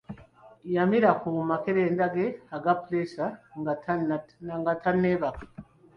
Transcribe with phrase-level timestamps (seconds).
[0.75, 3.25] Yamira ku makerenda ge aga puleesa
[4.61, 5.43] nga tanneebaka.